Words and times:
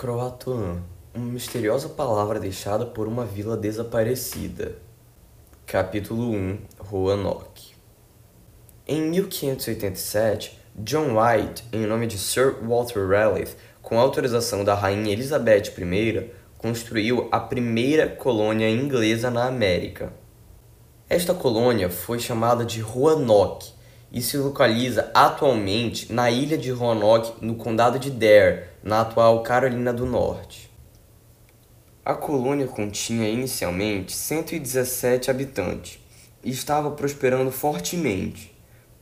Croatoan, 0.00 0.78
uma 1.12 1.26
misteriosa 1.26 1.86
palavra 1.86 2.40
deixada 2.40 2.86
por 2.86 3.06
uma 3.06 3.26
vila 3.26 3.54
desaparecida. 3.54 4.76
Capítulo 5.66 6.30
1 6.30 6.58
Roanoke 6.78 7.74
Em 8.88 9.02
1587, 9.10 10.58
John 10.74 11.18
White, 11.18 11.64
em 11.70 11.84
nome 11.84 12.06
de 12.06 12.16
Sir 12.16 12.56
Walter 12.66 13.06
Raleigh, 13.06 13.54
com 13.82 14.00
autorização 14.00 14.64
da 14.64 14.74
Rainha 14.74 15.12
Elizabeth 15.12 15.64
I, 15.78 16.30
construiu 16.56 17.28
a 17.30 17.38
primeira 17.38 18.08
colônia 18.08 18.70
inglesa 18.70 19.30
na 19.30 19.44
América. 19.44 20.14
Esta 21.10 21.34
colônia 21.34 21.90
foi 21.90 22.18
chamada 22.18 22.64
de 22.64 22.80
Roanoke 22.80 23.74
e 24.12 24.20
se 24.20 24.36
localiza 24.36 25.10
atualmente 25.14 26.12
na 26.12 26.30
ilha 26.30 26.58
de 26.58 26.70
Roanoke, 26.70 27.32
no 27.44 27.54
condado 27.54 27.98
de 27.98 28.10
Dare, 28.10 28.64
na 28.82 29.02
atual 29.02 29.42
Carolina 29.42 29.92
do 29.92 30.04
Norte. 30.04 30.70
A 32.04 32.14
colônia 32.14 32.66
continha 32.66 33.28
inicialmente 33.28 34.12
117 34.12 35.30
habitantes 35.30 35.98
e 36.42 36.50
estava 36.50 36.90
prosperando 36.90 37.52
fortemente. 37.52 38.56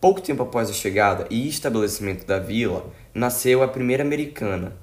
Pouco 0.00 0.20
tempo 0.20 0.42
após 0.42 0.70
a 0.70 0.72
chegada 0.72 1.26
e 1.28 1.48
estabelecimento 1.48 2.24
da 2.26 2.38
vila, 2.38 2.86
nasceu 3.12 3.62
a 3.62 3.68
primeira 3.68 4.02
americana. 4.02 4.76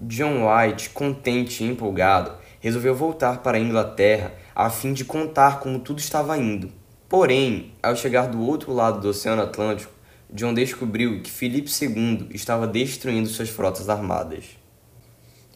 John 0.00 0.46
White, 0.46 0.90
contente 0.90 1.62
e 1.62 1.66
empolgado, 1.66 2.36
resolveu 2.60 2.94
voltar 2.94 3.42
para 3.42 3.56
a 3.56 3.60
Inglaterra 3.60 4.32
a 4.54 4.68
fim 4.68 4.92
de 4.92 5.04
contar 5.04 5.60
como 5.60 5.78
tudo 5.78 6.00
estava 6.00 6.36
indo. 6.36 6.72
Porém, 7.16 7.70
ao 7.80 7.94
chegar 7.94 8.26
do 8.26 8.40
outro 8.40 8.72
lado 8.72 9.00
do 9.00 9.10
Oceano 9.10 9.42
Atlântico, 9.42 9.92
John 10.28 10.52
descobriu 10.52 11.22
que 11.22 11.30
Filipe 11.30 11.70
II 11.70 12.26
estava 12.32 12.66
destruindo 12.66 13.28
suas 13.28 13.48
frotas 13.48 13.88
armadas. 13.88 14.46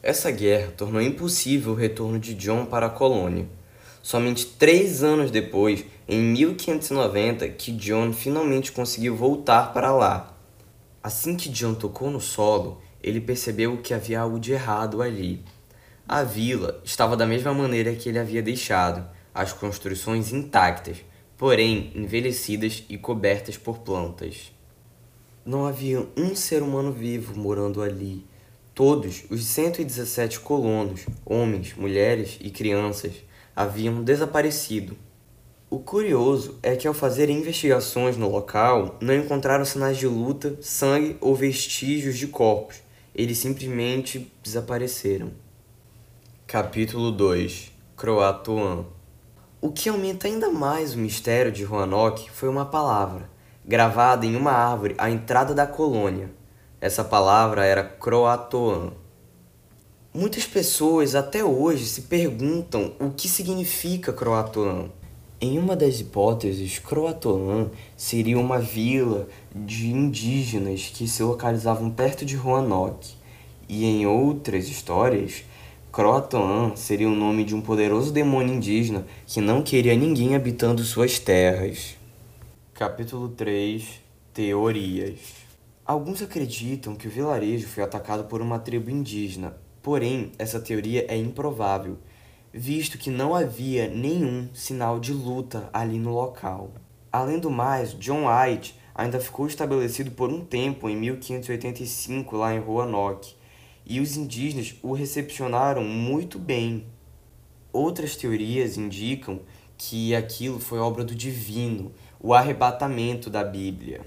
Essa 0.00 0.30
guerra 0.30 0.72
tornou 0.76 1.02
impossível 1.02 1.72
o 1.72 1.74
retorno 1.74 2.20
de 2.20 2.32
John 2.34 2.64
para 2.64 2.86
a 2.86 2.90
colônia. 2.90 3.48
Somente 4.00 4.46
três 4.46 5.02
anos 5.02 5.32
depois, 5.32 5.84
em 6.06 6.20
1590, 6.20 7.48
que 7.48 7.72
John 7.72 8.12
finalmente 8.12 8.70
conseguiu 8.70 9.16
voltar 9.16 9.72
para 9.72 9.90
lá. 9.90 10.38
Assim 11.02 11.36
que 11.36 11.48
John 11.48 11.74
tocou 11.74 12.08
no 12.08 12.20
solo, 12.20 12.80
ele 13.02 13.20
percebeu 13.20 13.78
que 13.78 13.92
havia 13.92 14.20
algo 14.20 14.38
de 14.38 14.52
errado 14.52 15.02
ali. 15.02 15.42
A 16.08 16.22
vila 16.22 16.80
estava 16.84 17.16
da 17.16 17.26
mesma 17.26 17.52
maneira 17.52 17.96
que 17.96 18.08
ele 18.08 18.20
havia 18.20 18.44
deixado, 18.44 19.04
as 19.34 19.52
construções 19.52 20.32
intactas, 20.32 20.98
porém 21.38 21.92
envelhecidas 21.94 22.84
e 22.88 22.98
cobertas 22.98 23.56
por 23.56 23.78
plantas. 23.78 24.52
Não 25.46 25.64
havia 25.64 26.06
um 26.16 26.34
ser 26.34 26.62
humano 26.62 26.92
vivo 26.92 27.38
morando 27.38 27.80
ali. 27.80 28.26
Todos 28.74 29.24
os 29.30 29.44
117 29.44 30.40
colonos, 30.40 31.06
homens, 31.24 31.74
mulheres 31.74 32.36
e 32.40 32.50
crianças, 32.50 33.12
haviam 33.54 34.02
desaparecido. 34.02 34.96
O 35.70 35.78
curioso 35.78 36.58
é 36.62 36.74
que, 36.74 36.88
ao 36.88 36.94
fazer 36.94 37.30
investigações 37.30 38.16
no 38.16 38.28
local, 38.30 38.96
não 39.00 39.14
encontraram 39.14 39.64
sinais 39.64 39.96
de 39.96 40.06
luta, 40.06 40.58
sangue 40.60 41.16
ou 41.20 41.34
vestígios 41.34 42.18
de 42.18 42.26
corpos. 42.26 42.82
Eles 43.14 43.38
simplesmente 43.38 44.30
desapareceram. 44.42 45.30
Capítulo 46.46 47.12
2 47.12 47.72
Croatoan 47.96 48.86
o 49.60 49.70
que 49.72 49.88
aumenta 49.88 50.28
ainda 50.28 50.50
mais 50.50 50.94
o 50.94 50.98
mistério 50.98 51.50
de 51.50 51.64
Roanoke 51.64 52.30
foi 52.30 52.48
uma 52.48 52.64
palavra, 52.64 53.28
gravada 53.64 54.24
em 54.24 54.36
uma 54.36 54.52
árvore 54.52 54.94
à 54.96 55.10
entrada 55.10 55.52
da 55.52 55.66
colônia. 55.66 56.30
Essa 56.80 57.02
palavra 57.02 57.64
era 57.64 57.82
Croatoan. 57.82 58.92
Muitas 60.14 60.46
pessoas 60.46 61.16
até 61.16 61.44
hoje 61.44 61.86
se 61.86 62.02
perguntam 62.02 62.92
o 63.00 63.10
que 63.10 63.28
significa 63.28 64.12
Croatoan. 64.12 64.90
Em 65.40 65.58
uma 65.58 65.74
das 65.74 65.98
hipóteses, 65.98 66.78
Croatoan 66.78 67.70
seria 67.96 68.38
uma 68.38 68.60
vila 68.60 69.28
de 69.52 69.88
indígenas 69.88 70.90
que 70.94 71.08
se 71.08 71.22
localizavam 71.22 71.90
perto 71.90 72.24
de 72.24 72.36
Roanoke, 72.36 73.16
e 73.68 73.84
em 73.84 74.06
outras 74.06 74.68
histórias, 74.68 75.44
Croatoan 75.90 76.76
seria 76.76 77.08
o 77.08 77.14
nome 77.14 77.44
de 77.44 77.54
um 77.54 77.62
poderoso 77.62 78.12
demônio 78.12 78.54
indígena 78.54 79.06
que 79.26 79.40
não 79.40 79.62
queria 79.62 79.96
ninguém 79.96 80.36
habitando 80.36 80.84
suas 80.84 81.18
terras. 81.18 81.96
Capítulo 82.74 83.30
3 83.30 84.02
Teorias 84.34 85.18
Alguns 85.86 86.20
acreditam 86.20 86.94
que 86.94 87.08
o 87.08 87.10
vilarejo 87.10 87.66
foi 87.66 87.82
atacado 87.82 88.24
por 88.24 88.42
uma 88.42 88.58
tribo 88.58 88.90
indígena, 88.90 89.56
porém 89.82 90.30
essa 90.38 90.60
teoria 90.60 91.06
é 91.08 91.16
improvável, 91.16 91.96
visto 92.52 92.98
que 92.98 93.10
não 93.10 93.34
havia 93.34 93.88
nenhum 93.88 94.50
sinal 94.52 95.00
de 95.00 95.14
luta 95.14 95.70
ali 95.72 95.98
no 95.98 96.12
local. 96.12 96.70
Além 97.10 97.38
do 97.38 97.50
mais, 97.50 97.94
John 97.98 98.26
White 98.28 98.78
ainda 98.94 99.18
ficou 99.18 99.46
estabelecido 99.46 100.10
por 100.10 100.30
um 100.30 100.44
tempo 100.44 100.86
em 100.86 100.96
1585 100.96 102.36
lá 102.36 102.54
em 102.54 102.60
Roanoke, 102.60 103.37
e 103.88 104.00
os 104.00 104.18
indígenas 104.18 104.74
o 104.82 104.92
recepcionaram 104.92 105.82
muito 105.82 106.38
bem. 106.38 106.84
Outras 107.72 108.14
teorias 108.14 108.76
indicam 108.76 109.40
que 109.78 110.14
aquilo 110.14 110.60
foi 110.60 110.78
obra 110.78 111.02
do 111.02 111.14
divino, 111.14 111.90
o 112.20 112.34
arrebatamento 112.34 113.30
da 113.30 113.42
Bíblia. 113.42 114.02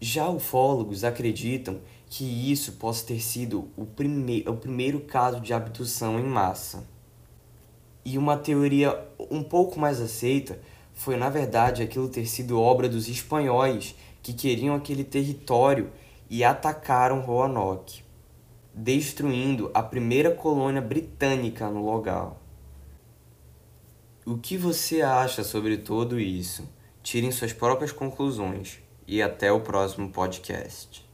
Já 0.00 0.28
ufólogos 0.28 1.02
acreditam 1.02 1.80
que 2.08 2.24
isso 2.52 2.72
possa 2.74 3.06
ter 3.06 3.20
sido 3.20 3.68
o, 3.76 3.84
prime 3.84 4.44
o 4.46 4.54
primeiro 4.54 5.00
caso 5.00 5.40
de 5.40 5.52
abdução 5.52 6.20
em 6.20 6.24
massa. 6.24 6.86
E 8.04 8.16
uma 8.16 8.36
teoria 8.36 9.04
um 9.30 9.42
pouco 9.42 9.80
mais 9.80 10.00
aceita 10.00 10.60
foi, 10.94 11.16
na 11.16 11.28
verdade, 11.28 11.82
aquilo 11.82 12.08
ter 12.08 12.26
sido 12.26 12.60
obra 12.60 12.88
dos 12.88 13.08
espanhóis 13.08 13.96
que 14.22 14.32
queriam 14.32 14.76
aquele 14.76 15.02
território 15.02 15.90
e 16.30 16.44
atacaram 16.44 17.20
Roanoke 17.22 18.05
destruindo 18.78 19.70
a 19.72 19.82
primeira 19.82 20.30
colônia 20.30 20.82
britânica 20.82 21.70
no 21.70 21.82
local. 21.82 22.42
O 24.26 24.36
que 24.36 24.58
você 24.58 25.00
acha 25.00 25.42
sobre 25.42 25.78
tudo 25.78 26.20
isso? 26.20 26.68
Tirem 27.02 27.32
suas 27.32 27.54
próprias 27.54 27.90
conclusões 27.90 28.78
e 29.06 29.22
até 29.22 29.50
o 29.50 29.60
próximo 29.60 30.10
podcast. 30.10 31.05